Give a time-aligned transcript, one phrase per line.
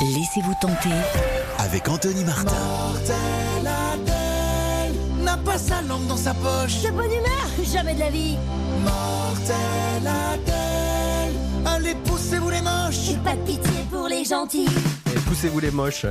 [0.00, 0.90] Laissez-vous tenter
[1.58, 2.52] avec Anthony Martin.
[2.52, 6.82] Mortel Adèle n'a pas sa langue dans sa poche.
[6.82, 8.36] De bonne humeur, jamais de la vie.
[8.82, 13.06] Mortel Adèle, allez poussez-vous les moches.
[13.06, 14.68] J'ai pas de pitié pour les gentils.
[15.26, 16.06] Poussez-vous les moches.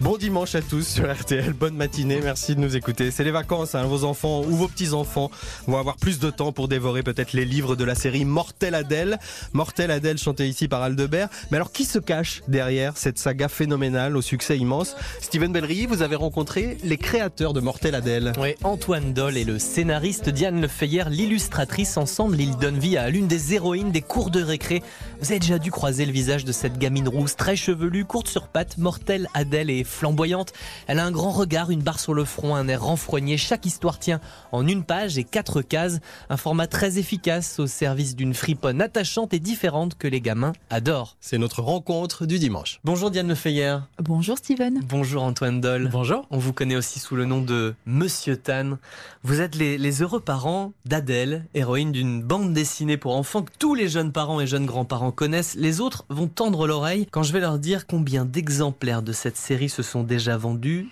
[0.00, 1.52] Bon dimanche à tous sur RTL.
[1.52, 2.20] Bonne matinée.
[2.22, 3.10] Merci de nous écouter.
[3.10, 3.74] C'est les vacances.
[3.74, 3.84] hein.
[3.84, 5.30] Vos enfants ou vos petits-enfants
[5.66, 9.18] vont avoir plus de temps pour dévorer peut-être les livres de la série Mortel Adèle.
[9.52, 11.28] Mortel Adèle chanté ici par Aldebert.
[11.50, 14.94] Mais alors qui se cache derrière cette saga phénoménale au succès immense?
[15.20, 18.32] Steven Bellery, vous avez rencontré les créateurs de Mortel Adèle.
[18.38, 21.96] Oui, Antoine Doll et le scénariste Diane Lefeyer, l'illustratrice.
[21.96, 24.82] Ensemble, ils donnent vie à l'une des héroïnes des cours de récré.
[25.20, 28.48] Vous avez déjà dû croiser le visage de cette gamine rousse, très chevelue, courte sur
[28.52, 30.52] pattes, mortelle, Adèle et flamboyante.
[30.86, 33.36] Elle a un grand regard, une barre sur le front, un air renfrogné.
[33.36, 34.20] Chaque histoire tient
[34.52, 36.00] en une page et quatre cases.
[36.30, 41.16] Un format très efficace au service d'une friponne attachante et différente que les gamins adorent.
[41.20, 42.80] C'est notre rencontre du dimanche.
[42.84, 43.78] Bonjour Diane Lefeyer.
[43.98, 44.80] Bonjour Steven.
[44.86, 45.88] Bonjour Antoine Doll.
[45.90, 46.26] Bonjour.
[46.30, 48.78] On vous connaît aussi sous le nom de Monsieur Tan.
[49.22, 53.74] Vous êtes les, les heureux parents d'Adèle, héroïne d'une bande dessinée pour enfants que tous
[53.74, 55.54] les jeunes parents et jeunes grands-parents connaissent.
[55.54, 59.68] Les autres vont tendre l'oreille quand je vais leur dire combien d'exemplaires de cette série
[59.68, 60.88] se sont déjà vendus.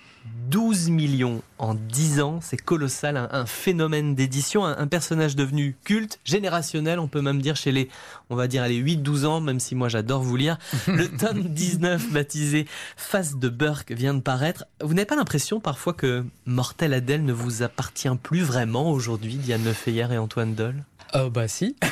[0.49, 5.75] 12 millions en 10 ans, c'est colossal, un, un phénomène d'édition, un, un personnage devenu
[5.83, 7.89] culte, générationnel, on peut même dire chez les,
[8.29, 10.57] on va dire, les 8-12 ans, même si moi j'adore vous lire.
[10.87, 14.63] Le tome 19 baptisé Face de Burke vient de paraître.
[14.81, 19.65] Vous n'avez pas l'impression parfois que Mortel Adèle ne vous appartient plus vraiment aujourd'hui, Diane
[19.65, 20.75] Lefeyer et Antoine Doll
[21.13, 21.75] Oh bah si.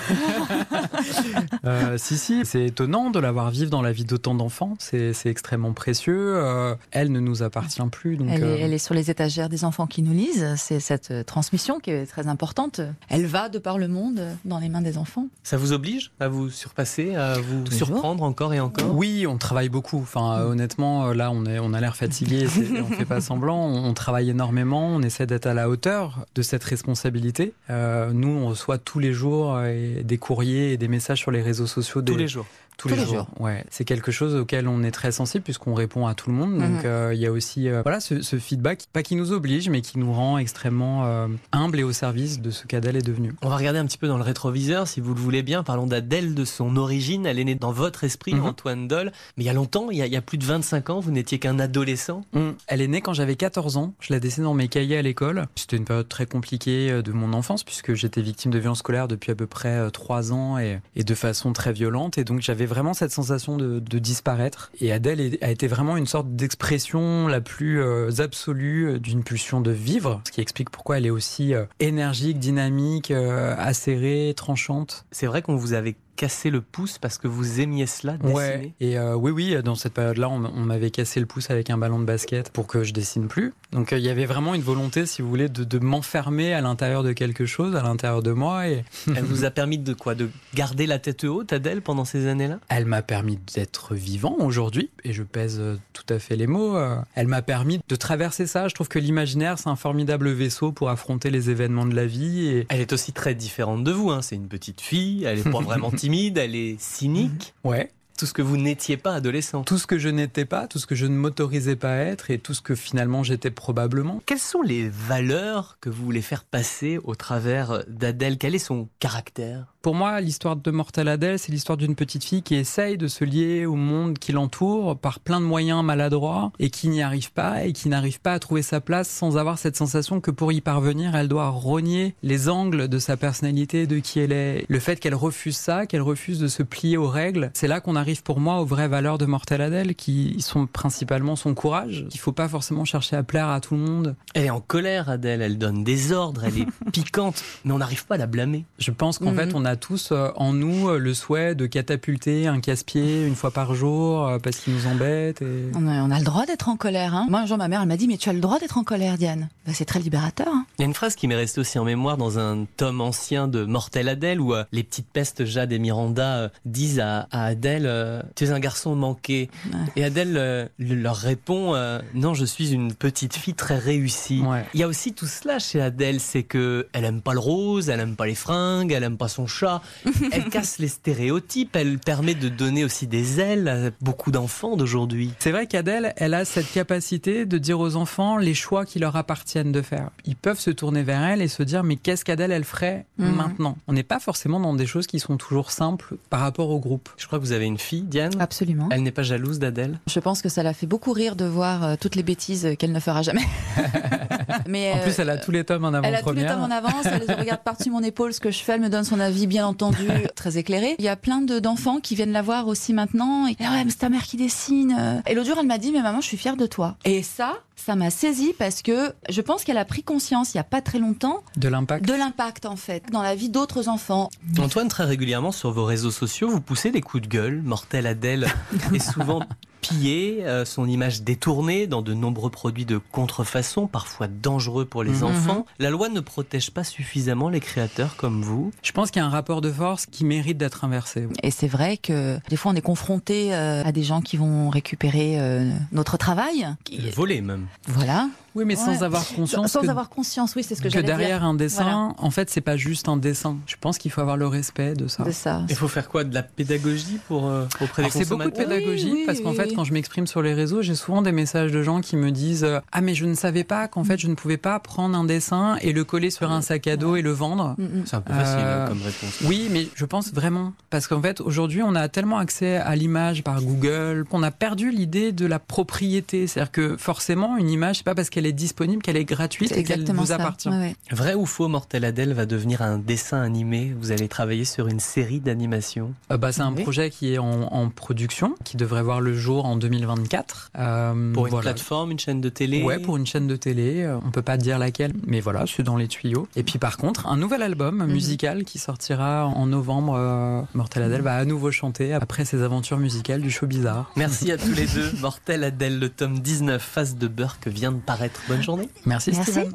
[1.66, 4.76] Euh, si si, c'est étonnant de l'avoir vivre dans la vie d'autant d'enfants.
[4.80, 6.36] C'est extrêmement précieux.
[6.38, 8.18] Euh, elle ne nous appartient plus.
[8.18, 10.54] Donc, Elle, euh, est, elle est sur les étagères des enfants qui nous lisent.
[10.56, 12.82] C'est cette euh, transmission qui est très importante.
[13.10, 15.28] Elle va de par le monde euh, dans les mains des enfants.
[15.44, 18.96] Ça vous oblige à vous surpasser, à vous surprendre encore et encore?
[18.96, 20.00] Oui, on travaille beaucoup.
[20.00, 22.48] Enfin, euh, honnêtement, euh, là, on, est, on a l'air fatigué.
[22.82, 23.58] on fait pas semblant.
[23.58, 24.88] On, on travaille énormément.
[24.88, 27.54] On essaie d'être à la hauteur de cette responsabilité.
[27.70, 31.42] Euh, nous, on reçoit tous les jours euh, des courriers et des messages sur les
[31.42, 32.02] réseaux sociaux.
[32.02, 32.46] Tous les jours.
[32.80, 33.16] Tous, Tous les, les jours.
[33.16, 33.42] jours.
[33.42, 36.54] Ouais, c'est quelque chose auquel on est très sensible puisqu'on répond à tout le monde.
[36.58, 36.82] Donc Mhm.
[36.86, 39.82] euh, il y a aussi euh, voilà ce, ce feedback, pas qui nous oblige, mais
[39.82, 43.34] qui nous rend extrêmement euh, humble et au service de ce qu'Adèle est devenue.
[43.42, 45.62] On va regarder un petit peu dans le rétroviseur, si vous le voulez bien.
[45.62, 47.26] Parlons d'Adèle, de son origine.
[47.26, 48.46] Elle est née dans votre esprit, Mhm.
[48.46, 49.12] Antoine Doll.
[49.36, 51.02] Mais il y a longtemps, il y a, il y a plus de 25 ans,
[51.02, 52.22] vous n'étiez qu'un adolescent.
[52.34, 53.94] On- Elle est née quand j'avais 14 ans.
[54.00, 55.48] Je la dessinais dans mes cahiers à l'école.
[55.58, 59.10] C'était une période très compliquée euh, de mon enfance puisque j'étais victime de violences scolaires
[59.10, 62.18] depuis à peu près 3 ans et, et de façon très violente.
[62.18, 64.72] Et donc j'avais vraiment cette sensation de, disparaître.
[64.80, 69.60] Et Adèle a été vraiment une sorte d'expression la plus euh, absolue euh, d'une pulsion
[69.60, 75.06] de vivre, ce qui explique pourquoi elle est aussi euh, énergique, dynamique, acérée, tranchante.
[75.12, 78.34] C'est vrai qu'on vous avait cassé le pouce parce que vous aimiez cela, dessiner?
[78.34, 78.74] Ouais.
[78.82, 81.98] Et euh, oui, oui, dans cette période-là, on, m'avait cassé le pouce avec un ballon
[81.98, 83.54] de basket pour que je dessine plus.
[83.72, 86.60] Donc euh, il y avait vraiment une volonté, si vous voulez, de, de m'enfermer à
[86.60, 88.68] l'intérieur de quelque chose, à l'intérieur de moi.
[88.68, 88.84] Et
[89.16, 90.14] Elle vous a permis de quoi?
[90.14, 92.60] De garder la tête haute, Adèle, pendant ces années-là?
[92.68, 94.90] Elle m'a permis d'être vivant aujourd'hui.
[95.06, 96.78] Et je pèse euh, tout à fait les mots.
[97.16, 98.68] Elle m'a permis de traverser ça.
[98.68, 102.48] Je trouve que l'imaginaire, c'est un formidable vaisseau pour affronter les événements de la vie.
[102.48, 104.12] Et Elle est aussi très différente de vous.
[104.12, 104.22] hein.
[104.22, 107.54] C'est une petite fille, elle est pas vraiment timide, elle est cynique.
[107.64, 107.90] ouais.
[108.20, 109.64] Tout ce que vous n'étiez pas adolescent.
[109.64, 112.32] Tout ce que je n'étais pas, tout ce que je ne m'autorisais pas à être
[112.32, 114.22] et tout ce que finalement j'étais probablement.
[114.26, 118.38] Quelles sont les valeurs que vous voulez faire passer au travers d'Adèle?
[118.38, 119.68] Quel est son caractère?
[119.82, 123.24] Pour moi, l'histoire de Mortel Adèle, c'est l'histoire d'une petite fille qui essaye de se
[123.24, 127.64] lier au monde qui l'entoure par plein de moyens maladroits et qui n'y arrive pas
[127.64, 130.60] et qui n'arrive pas à trouver sa place sans avoir cette sensation que pour y
[130.60, 134.66] parvenir, elle doit rogner les angles de sa personnalité, de qui elle est.
[134.68, 137.96] Le fait qu'elle refuse ça, qu'elle refuse de se plier aux règles, c'est là qu'on
[137.96, 142.06] arrive pour moi aux vraies valeurs de Mortel Adèle qui sont principalement son courage.
[142.14, 144.16] Il faut pas forcément chercher à plaire à tout le monde.
[144.34, 148.06] Elle est en colère, Adèle, elle donne des ordres, elle est piquante, mais on n'arrive
[148.06, 148.66] pas à la blâmer.
[148.80, 149.36] Je pense qu'en Mhm.
[149.38, 153.36] fait, on a tous euh, en nous euh, le souhait de catapulter un casse-pied une
[153.36, 155.42] fois par jour euh, parce qu'il nous embête.
[155.42, 155.72] Et...
[155.76, 157.14] On a, on a le droit d'être en colère.
[157.16, 157.28] Hein.
[157.30, 158.84] Moi, un jour, ma mère, elle m'a dit, mais tu as le droit d'être en
[158.84, 159.50] colère, Diane.
[159.66, 160.48] Bah, c'est très libérateur.
[160.50, 160.66] hein.
[160.78, 163.48] Il y a une phrase qui m'est restée aussi en mémoire dans un tome ancien
[163.48, 167.46] de Mortel Adèle où euh, les petites pestes Jade et Miranda euh, disent à, à
[167.46, 169.50] Adèle euh, Tu es un garçon manqué.
[169.72, 169.80] Ouais.
[169.96, 174.42] Et Adèle euh, le- leur répond euh, Non, je suis une petite fille très réussie.
[174.42, 174.66] Ouais.
[174.74, 177.90] Il y a aussi tout cela chez Adèle, c'est que elle aime pas le rose,
[177.90, 179.82] elle aime pas les fringues, elle aime pas son chat.
[180.32, 185.34] Elle casse les stéréotypes, elle permet de donner aussi des ailes à beaucoup d'enfants d'aujourd'hui.
[185.40, 189.16] C'est vrai qu'Adèle, elle a cette capacité de dire aux enfants les choix qui leur
[189.16, 190.10] appartiennent de faire.
[190.26, 193.36] Ils peuvent se tourner vers elle et se dire mais qu'est-ce qu'Adèle elle ferait Mhm.
[193.36, 193.78] maintenant?
[193.88, 197.10] On n'est pas forcément dans des choses qui sont toujours simples par rapport au groupe.
[197.18, 198.34] Je crois que vous avez une fille, Diane.
[198.40, 198.88] Absolument.
[198.92, 200.00] Elle n'est pas jalouse d'Adèle?
[200.08, 202.92] Je pense que ça l'a fait beaucoup rire de voir euh, toutes les bêtises qu'elle
[202.92, 203.44] ne fera jamais.
[204.68, 206.62] Mais En euh, plus, elle a tous les tomes en Elle a tous les tomes
[206.62, 209.04] en avance, elle les regarde par-dessus mon épaule, ce que je fais, elle me donne
[209.04, 210.96] son avis, bien entendu, très éclairé.
[211.00, 213.48] Il y a plein de- d'enfants qui viennent la voir aussi maintenant.
[213.48, 215.22] Et, ah ouais, mais c'est ta mère qui dessine.
[215.28, 216.96] Et l'autre jour, elle m'a dit, mais maman, je suis fière de toi.
[217.06, 217.54] Et ça,
[217.86, 220.82] ça m'a saisi parce que je pense qu'elle a pris conscience, il n'y a pas
[220.82, 222.06] très longtemps, De l'impact.
[222.06, 224.30] de l'impact, en fait, dans la vie d'autres enfants.
[224.60, 227.62] Antoine, très régulièrement sur vos réseaux sociaux, vous poussez des coups de gueule.
[227.64, 228.48] Mortel Adèle
[228.94, 229.42] est souvent
[229.82, 235.12] pillée, euh, son image détournée dans de nombreux produits de contrefaçon, parfois dangereux pour les
[235.20, 235.24] Mhm.
[235.24, 235.66] enfants.
[235.80, 238.72] La loi ne protège pas suffisamment les créateurs comme vous.
[238.84, 241.28] Je pense qu'il y a un rapport de force qui mérite d'être inversé.
[241.44, 244.70] Et c'est vrai que des fois, on est confronté euh, à des gens qui vont
[244.70, 246.68] récupérer euh, notre travail.
[246.84, 247.68] Qui- Volé même.
[247.88, 248.28] Voilà.
[248.60, 249.04] Oui, mais sans Ouais.
[249.04, 252.14] avoir conscience Sans que, avoir conscience, oui, c'est ce que, que j'allais derrière un dessin,
[252.18, 253.58] en fait, c'est pas juste un dessin.
[253.66, 255.24] Je pense qu'il faut avoir le respect de ça.
[255.24, 255.64] De ça.
[255.70, 256.24] Il faut faire quoi?
[256.26, 259.52] De la pédagogie pour, euh, auprès des c'est beaucoup de pédagogie Oui, oui, parce qu'en
[259.52, 262.18] oui, fait, quand je m'exprime sur les réseaux, j'ai souvent des messages de gens qui
[262.18, 264.78] me disent euh, Ah, mais je ne savais pas qu'en fait, je ne pouvais pas
[264.80, 267.76] prendre un dessin et le coller sur un sac à dos et le vendre.
[267.78, 268.04] Mm, mm.
[268.06, 269.40] C'est un peu facile Euh, hein, comme réponse.
[269.46, 270.74] Oui, mais je pense vraiment.
[270.90, 274.92] Parce qu'en fait, aujourd'hui, on a tellement accès à l'image par Google qu'on a perdu
[274.92, 276.48] l'idée de la propriété.
[276.48, 279.80] C'est-à-dire que forcément, une image, c'est pas parce qu'elle est disponible qu'elle est gratuite C'est
[279.80, 280.36] et qu'elle exactement vous ça.
[280.36, 280.70] appartient.
[280.70, 280.96] Ouais, ouais.
[281.12, 283.94] Vrai ou faux, Mortel Adèle va devenir un dessin animé?
[284.00, 286.14] Vous allez travailler sur une série d'animations.
[286.32, 286.84] Euh, bah, c'est un Oui.
[286.84, 290.72] projet qui est en, en production, qui devrait voir le jour en 2024.
[290.78, 291.72] Euh, Pour une voilà.
[291.72, 292.84] plateforme, une chaîne de télé?
[292.84, 295.84] Ouais, pour une chaîne de télé, euh, on peut pas dire laquelle, mais voilà, c'est
[295.84, 296.48] dans les tuyaux.
[296.56, 298.12] Et puis par contre, un nouvel album Mhm.
[298.12, 300.16] musical qui sortira en novembre.
[300.18, 304.12] euh, Mortel Adèle va à nouveau chanter après ses aventures musicales du show bizarre.
[304.16, 305.12] Merci à tous les deux.
[305.20, 307.28] Mortel Adèle, le tome 19, Face de
[307.62, 308.29] que vient de paraître.
[308.48, 308.90] Bonne journée.
[309.06, 309.52] Merci, Merci.
[309.52, 309.74] Steven.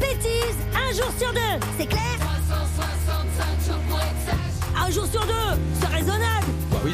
[0.00, 2.00] Bêtise Un jour sur deux C'est clair
[4.76, 5.39] Un jour sur deux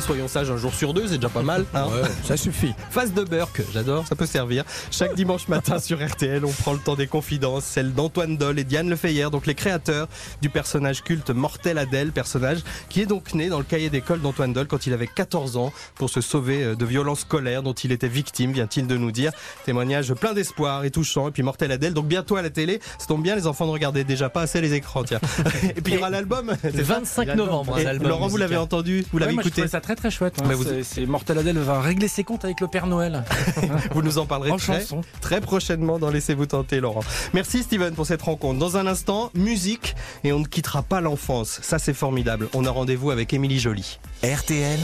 [0.06, 1.64] soyons sages, un jour sur deux, c'est déjà pas mal.
[1.74, 1.86] hein.
[2.24, 2.72] Ça suffit.
[2.90, 4.64] Face de Burke, j'adore, ça peut servir.
[4.90, 8.64] Chaque dimanche matin sur RTL, on prend le temps des confidences, celle d'Antoine Doll et
[8.64, 10.06] Diane Lefeyer, donc les créateurs
[10.42, 12.58] du personnage culte Mortel Adèle, personnage
[12.88, 15.72] qui est donc né dans le cahier d'école d'Antoine Doll quand il avait 14 ans
[15.96, 19.32] pour se sauver euh, de violences scolaires dont il était victime, vient-il de nous dire.
[19.64, 21.28] Témoignage plein d'espoir et touchant.
[21.28, 23.72] Et puis Mortel Adèle, donc bientôt à la télé, ça tombe bien, les enfants ne
[23.72, 25.20] regardaient déjà pas assez les écrans, tiens.
[25.76, 26.52] et puis il y aura l'album.
[26.62, 29.42] c'est Le ça 25 novembre, hein, l'album Laurent, vous l'avez entendu, vous l'avez Ouais, moi,
[29.42, 29.62] je écouté.
[29.62, 30.34] trouvais ça très très chouette.
[30.40, 30.44] hein.
[30.46, 33.24] Mais vous- C'est- C'est Mortel Adèle va régler ses comptes avec le Père Noël.
[33.92, 35.00] Vous nous en parlerez en très, chanson.
[35.20, 37.02] très prochainement dans Laissez-vous tenter, Laurent.
[37.34, 38.58] Merci Steven pour cette rencontre.
[38.58, 41.58] Dans un instant, musique et on ne quittera pas l'enfance.
[41.62, 42.48] Ça, c'est formidable.
[42.54, 43.98] On a rendez-vous avec Émilie Joly.
[44.22, 44.78] RTL.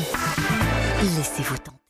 [1.02, 1.81] Laissez-vous tenter.